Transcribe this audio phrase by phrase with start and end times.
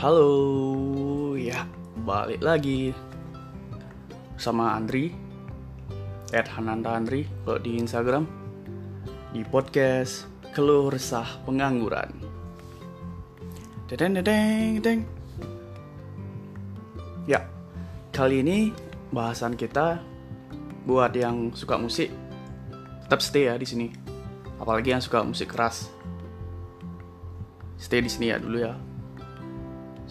[0.00, 1.68] Halo, ya
[2.08, 2.88] balik lagi
[4.40, 5.12] sama Andri,
[6.32, 8.24] at Hananta Andri kalau di Instagram,
[9.36, 10.24] di podcast
[10.56, 12.16] Keluh Resah Pengangguran.
[13.92, 15.00] Dedeng, dedeng, dedeng.
[17.28, 17.44] Ya,
[18.08, 18.72] kali ini
[19.12, 20.00] bahasan kita
[20.88, 22.08] buat yang suka musik
[23.04, 23.92] tetap stay ya di sini.
[24.56, 25.92] Apalagi yang suka musik keras.
[27.76, 28.80] Stay di sini ya dulu ya.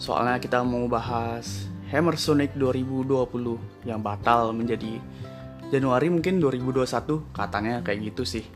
[0.00, 4.96] Soalnya kita mau bahas Hammer Sonic 2020 yang batal menjadi
[5.68, 8.48] Januari mungkin 2021 katanya kayak gitu sih.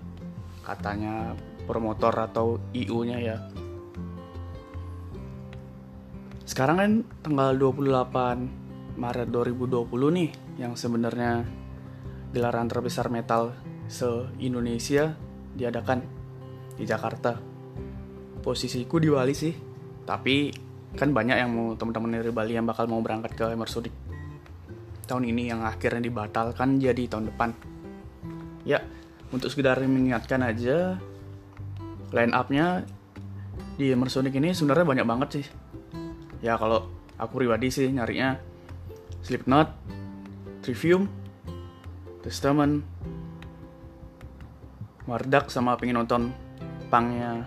[0.65, 1.37] Katanya
[1.69, 3.37] promotor atau IU-nya ya.
[6.49, 11.45] Sekarang kan tanggal 28 Maret 2020 nih yang sebenarnya
[12.33, 13.53] gelaran terbesar metal
[13.85, 15.13] se-Indonesia
[15.53, 16.09] diadakan
[16.81, 17.37] di Jakarta.
[18.41, 19.53] Posisiku di Bali sih,
[20.09, 20.64] tapi
[20.95, 23.95] kan banyak yang mau teman-teman dari Bali yang bakal mau berangkat ke Emersodik
[25.05, 27.51] tahun ini yang akhirnya dibatalkan jadi tahun depan.
[28.65, 28.81] Ya
[29.35, 30.97] untuk sekedar mengingatkan aja
[32.15, 32.87] line up-nya
[33.75, 35.47] di Emersonic ini sebenarnya banyak banget sih.
[36.41, 38.39] Ya kalau aku pribadi sih nyarinya
[39.25, 39.73] Slipknot,
[40.63, 41.11] Trivium,
[42.23, 42.85] Testament,
[45.05, 46.33] Mardak sama pengen nonton
[46.89, 47.45] pangnya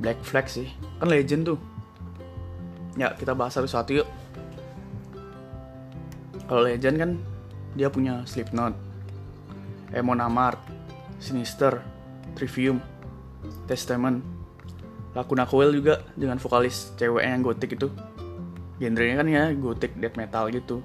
[0.00, 0.66] Black Flag sih.
[0.98, 1.58] Kan legend tuh
[2.98, 4.08] ya kita bahas satu-satu yuk.
[6.50, 7.10] Kalau Legend kan
[7.78, 8.74] dia punya Slipknot
[9.94, 10.58] Emon Amart
[11.22, 11.78] Sinister
[12.34, 12.82] Trivium
[13.70, 14.22] Testament
[15.14, 17.90] Lacuna Coil juga dengan vokalis cewek yang gotik itu.
[18.78, 20.82] Genrenya kan ya gotik death metal gitu.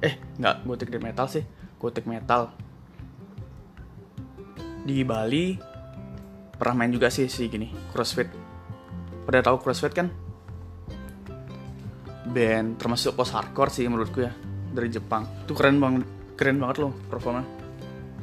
[0.00, 1.44] Eh nggak gotik death metal sih
[1.80, 2.52] gotik metal.
[4.84, 5.56] Di Bali
[6.60, 8.28] pernah main juga sih si gini CrossFit.
[9.24, 10.12] Pada tahu CrossFit kan
[12.28, 14.32] band termasuk post hardcore sih menurutku ya
[14.70, 15.24] dari Jepang.
[15.46, 16.04] Itu keren banget
[16.36, 17.44] keren banget loh performa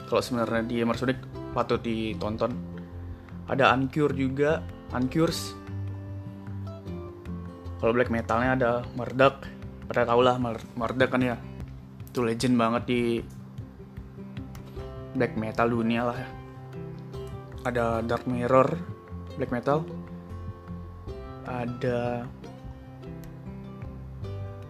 [0.08, 1.19] kalau sebenarnya di Emersonic
[1.52, 2.56] patut ditonton.
[3.47, 4.63] Ada Uncure juga
[4.96, 5.56] Uncures.
[7.78, 9.46] Kalau black metalnya ada Murdoch
[9.85, 10.40] pada tau lah
[10.75, 11.38] Murdoch kan ya.
[12.08, 13.02] Itu legend banget di
[15.14, 16.29] black metal dunia lah ya.
[17.68, 18.68] Ada Dark Mirror
[19.35, 19.84] black metal.
[21.47, 22.28] Ada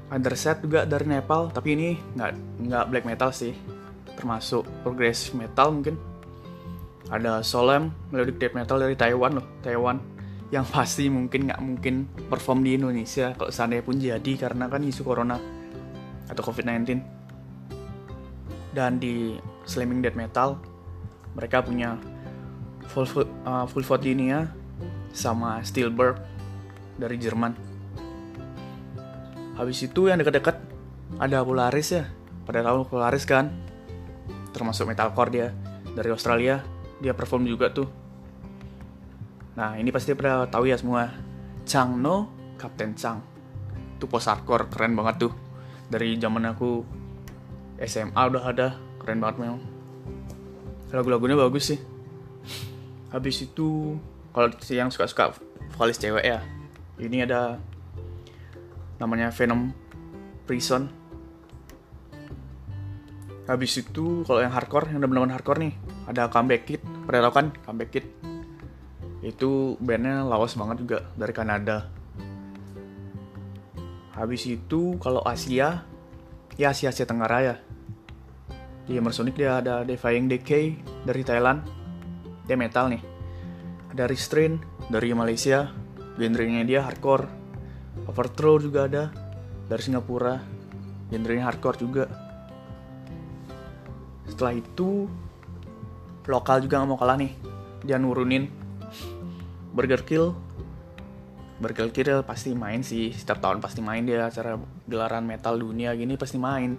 [0.07, 2.31] Underset juga dari Nepal tapi ini nggak
[2.67, 3.51] nggak black metal sih.
[4.15, 5.95] Termasuk progressive metal mungkin.
[7.07, 9.99] Ada Solemn melodic death metal dari Taiwan loh Taiwan.
[10.47, 11.95] Yang pasti mungkin nggak mungkin
[12.31, 15.35] perform di Indonesia kalau seandainya pun jadi karena kan isu corona
[16.27, 16.99] atau COVID-19
[18.75, 20.61] dan di slamming death metal
[21.33, 21.97] mereka punya
[22.91, 23.07] full
[23.47, 24.47] uh, full Dinia
[25.11, 26.21] sama Steelberg
[26.97, 27.57] dari Jerman
[29.57, 30.61] habis itu yang dekat-dekat
[31.17, 32.05] ada Polaris ya.
[32.45, 33.51] Pada tahu Polaris kan?
[34.53, 35.47] Termasuk metalcore dia
[35.97, 36.61] dari Australia.
[37.01, 37.89] Dia perform juga tuh.
[39.57, 41.09] Nah ini pasti pada tahu ya semua.
[41.67, 43.19] Chang No Captain Chang.
[43.97, 45.33] Itu post hardcore keren banget tuh.
[45.89, 46.85] Dari zaman aku
[47.81, 48.67] SMA udah ada
[49.01, 49.61] keren banget memang.
[50.93, 51.79] Lagu-lagunya bagus sih.
[53.11, 53.97] Habis itu
[54.31, 55.33] kalau yang suka-suka
[55.73, 56.39] vokalis cewek ya
[57.01, 57.61] ini ada
[58.97, 59.71] namanya Venom
[60.45, 60.89] Prison.
[63.47, 65.73] Habis itu kalau yang hardcore yang benar-benar hardcore nih
[66.09, 66.81] ada Comeback Kid.
[67.07, 68.05] Pada tau kan Comeback Kid?
[69.23, 71.87] Itu bandnya lawas banget juga dari Kanada.
[74.17, 75.85] Habis itu kalau Asia
[76.57, 77.55] ya Asia Asia Tenggara ya.
[78.87, 81.63] Di Emersonic dia ada Defying Decay dari Thailand.
[82.47, 83.03] Dia metal nih.
[83.95, 84.59] Ada Restrain
[84.91, 85.71] dari Malaysia.
[86.17, 87.46] Genrenya dia hardcore
[88.05, 89.09] Overthrow juga ada.
[89.65, 90.37] Dari Singapura.
[91.09, 92.05] Genrenya hardcore juga.
[94.29, 95.09] Setelah itu
[96.27, 97.33] lokal juga nggak mau kalah nih.
[97.81, 98.51] Dia nurunin.
[99.73, 100.35] Burger Kill.
[101.57, 103.09] Burger Kill pasti main sih.
[103.15, 104.27] Setiap tahun pasti main dia.
[104.27, 106.77] Acara gelaran metal dunia gini pasti main.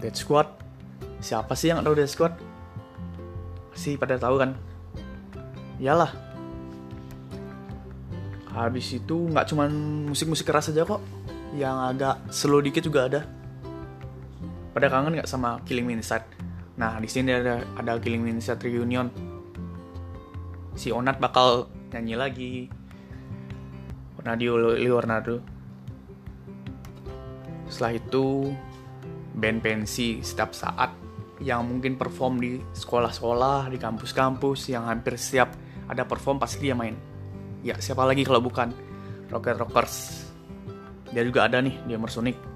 [0.00, 0.48] Dead Squad.
[1.20, 2.32] Siapa sih yang tahu Dead Squad?
[3.76, 4.56] Sih pada tahu kan?
[5.76, 6.29] Iyalah
[8.66, 9.70] habis itu nggak cuman
[10.12, 11.00] musik-musik keras aja kok.
[11.56, 13.20] Yang agak slow dikit juga ada.
[14.70, 16.26] Pada kangen nggak sama Killing Me Inside?
[16.78, 19.10] Nah di sini ada ada Killing Me Inside reunion.
[20.78, 22.54] Si Onat bakal nyanyi lagi.
[24.20, 25.40] Nadio Leonardo.
[27.72, 28.52] Setelah itu
[29.32, 30.92] band pensi setiap saat
[31.40, 35.56] yang mungkin perform di sekolah-sekolah di kampus-kampus yang hampir setiap
[35.88, 37.09] ada perform pasti dia main
[37.66, 38.72] ya siapa lagi kalau bukan
[39.30, 40.26] Rocket Rockers?
[41.10, 42.50] Dia juga ada nih di Emersonic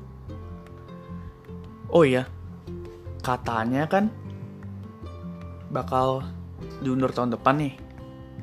[1.94, 2.26] oh iya
[3.22, 4.10] katanya kan
[5.70, 6.26] bakal
[6.82, 7.74] diundur tahun depan nih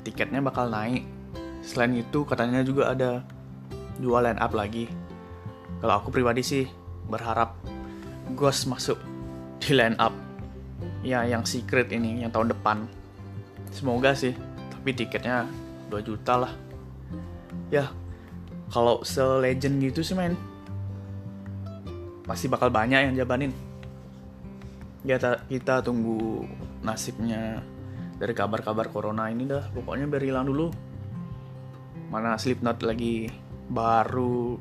[0.07, 1.05] tiketnya bakal naik.
[1.61, 3.21] Selain itu katanya juga ada
[4.01, 4.89] dua line up lagi.
[5.77, 6.65] Kalau aku pribadi sih
[7.05, 7.53] berharap
[8.33, 8.97] Ghost masuk
[9.61, 10.15] di line up.
[11.05, 12.89] Ya yang secret ini yang tahun depan.
[13.69, 14.33] Semoga sih
[14.73, 15.45] tapi tiketnya
[15.91, 16.53] 2 juta lah.
[17.67, 17.91] Ya
[18.71, 20.39] kalau se-legend gitu sih men.
[22.23, 23.51] Pasti bakal banyak yang jabanin.
[25.03, 25.19] Ya
[25.51, 26.47] kita tunggu
[26.79, 27.59] nasibnya
[28.15, 29.67] dari kabar-kabar corona ini dah.
[29.75, 30.71] Pokoknya biar hilang dulu.
[32.07, 33.27] Mana Slipknot lagi
[33.71, 34.59] baru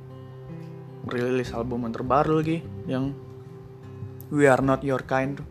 [1.11, 3.11] rilis album yang terbaru lagi yang
[4.31, 5.43] We Are Not Your Kind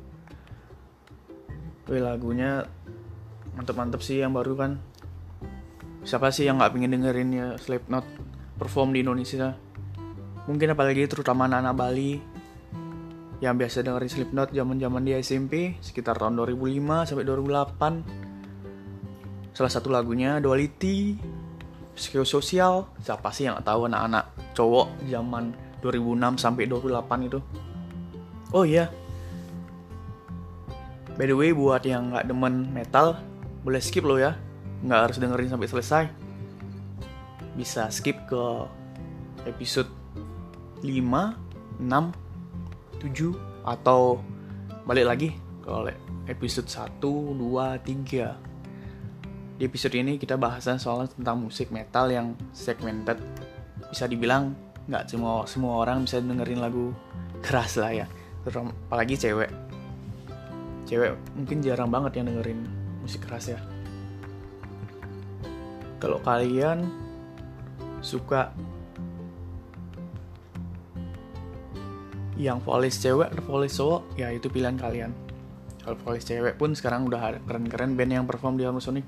[1.89, 2.69] Wih lagunya
[3.57, 4.71] mantep-mantep sih yang baru kan
[6.03, 8.05] siapa sih yang nggak pengen dengerin ya Slipknot
[8.55, 9.55] perform di Indonesia?
[10.47, 12.19] Mungkin apalagi terutama anak-anak Bali
[13.39, 20.39] yang biasa dengerin Slipknot zaman-zaman di SMP sekitar tahun 2005 sampai 2008 salah satu lagunya
[20.43, 21.15] Duality
[21.99, 25.51] Sosial siapa sih yang gak tahu anak-anak cowok zaman
[25.83, 27.39] 2006 sampai 2008 itu?
[28.55, 28.87] Oh iya.
[31.19, 33.19] By the way buat yang nggak demen metal
[33.67, 34.39] boleh skip lo ya
[34.83, 36.03] nggak harus dengerin sampai selesai
[37.59, 38.43] bisa skip ke
[39.43, 39.91] episode
[40.79, 40.87] 5
[41.83, 43.35] 6 7
[43.67, 44.23] atau
[44.87, 45.29] balik lagi
[45.59, 45.71] ke
[46.31, 48.49] episode 1, 2, 3
[49.59, 53.19] di episode ini kita bahasan soal tentang musik metal yang segmented.
[53.91, 54.55] Bisa dibilang
[54.87, 56.95] nggak semua semua orang bisa dengerin lagu
[57.43, 58.07] keras lah ya
[58.87, 59.51] apalagi cewek.
[60.87, 62.63] Cewek mungkin jarang banget yang dengerin
[63.03, 63.59] musik keras ya
[65.99, 66.87] kalau kalian
[67.99, 68.55] suka
[72.39, 75.11] yang vokalis cewek atau vokalis cowok ya itu pilihan kalian.
[75.83, 79.03] Kalau vokalis cewek pun sekarang udah keren-keren band yang perform di Harmonic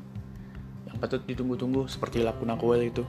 [0.92, 3.08] yang patut ditunggu-tunggu seperti Lakuna Coil itu.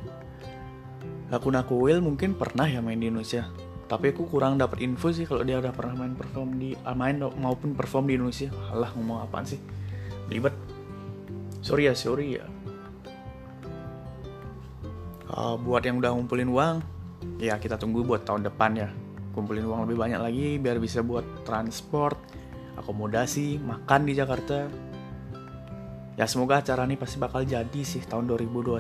[1.27, 3.51] Lakuna Coil mungkin pernah ya main di Indonesia
[3.91, 7.19] tapi aku kurang dapat info sih kalau dia udah pernah main perform di uh, main
[7.19, 8.49] maupun perform di Indonesia.
[8.73, 9.61] Alah ngomong apaan sih?
[10.31, 10.55] Ribet.
[11.61, 12.47] Sorry ya sorry ya
[15.33, 16.77] uh, buat yang udah ngumpulin uang
[17.39, 18.89] ya kita tunggu buat tahun depan ya.
[19.33, 22.21] Kumpulin uang lebih banyak lagi biar bisa buat transport
[22.77, 24.69] akomodasi makan di Jakarta.
[26.21, 28.77] Ya semoga acara ini pasti bakal jadi sih tahun 2021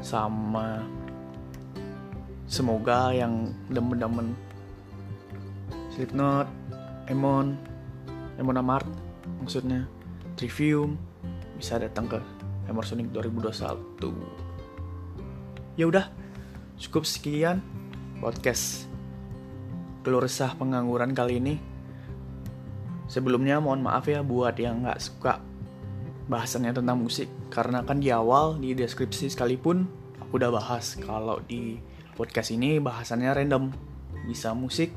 [0.00, 0.80] sama
[2.48, 4.32] semoga yang demen-demen
[5.92, 6.48] Slipknot,
[7.10, 7.58] Emon,
[8.40, 8.88] Emon Amart
[9.42, 9.84] maksudnya
[10.38, 10.96] Trivium
[11.58, 12.37] bisa datang ke
[12.68, 16.12] Emersonic 2021 ya udah
[16.78, 17.58] cukup sekian
[18.22, 18.86] podcast
[20.08, 21.60] keluh resah pengangguran kali ini.
[23.12, 25.40] Sebelumnya mohon maaf ya buat yang nggak suka
[26.28, 29.88] bahasannya tentang musik karena kan di awal di deskripsi sekalipun
[30.20, 31.80] aku udah bahas kalau di
[32.16, 33.72] podcast ini bahasannya random
[34.28, 34.92] bisa musik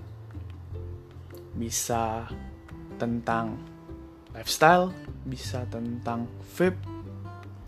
[1.56, 2.28] bisa
[3.00, 3.56] tentang
[4.36, 4.92] lifestyle
[5.24, 6.28] bisa tentang
[6.60, 6.80] vape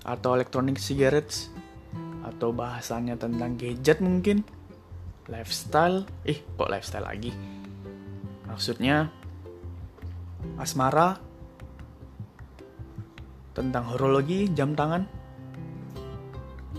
[0.03, 1.48] atau electronic cigarettes
[2.24, 4.43] atau bahasannya tentang gadget mungkin.
[5.31, 6.03] Lifestyle.
[6.27, 7.31] Eh kok lifestyle lagi?
[8.48, 9.07] Maksudnya
[10.60, 11.15] asmara.
[13.53, 15.07] Tentang horologi jam tangan.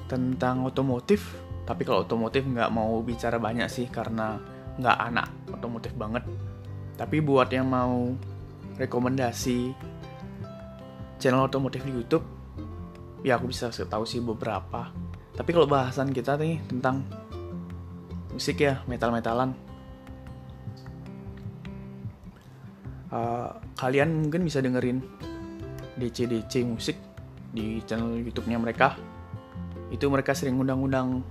[0.04, 1.40] Tentang otomotif.
[1.64, 4.36] Tapi kalau otomotif nggak mau bicara banyak sih karena
[4.76, 6.28] nggak anak otomotif banget.
[7.00, 8.12] Tapi buat yang mau
[8.76, 9.72] rekomendasi
[11.16, 12.33] channel otomotif di YouTube
[13.24, 14.92] ya aku bisa tahu sih beberapa.
[15.34, 17.02] Tapi kalau bahasan kita nih tentang
[18.30, 19.56] musik ya metal-metalan.
[23.08, 25.00] Uh, kalian mungkin bisa dengerin
[25.96, 26.98] DC-DC musik
[27.50, 29.00] di channel YouTube-nya mereka.
[29.88, 31.24] Itu mereka sering undang-undang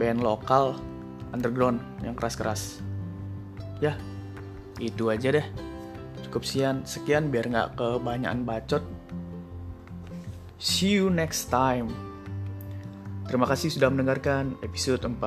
[0.00, 0.78] band lokal
[1.36, 2.80] underground yang keras-keras.
[3.84, 3.98] Ya
[4.80, 5.46] itu aja deh.
[6.24, 8.82] Cukup sekian sekian biar nggak kebanyakan bacot
[10.56, 11.92] see you next time
[13.28, 15.20] terima kasih sudah mendengarkan episode 4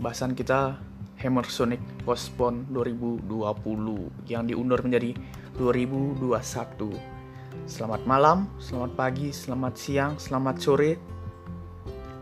[0.00, 0.76] bahasan kita
[1.16, 3.24] Hammer Sonic Postpone 2020
[4.28, 5.16] yang diundur menjadi
[5.56, 6.92] 2021.
[7.64, 10.92] Selamat malam, selamat pagi, selamat siang, selamat sore.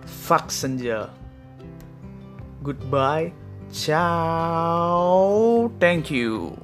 [0.07, 1.11] Fuck senja.
[2.63, 3.35] Goodbye.
[3.75, 5.67] Ciao.
[5.83, 6.64] Thank you.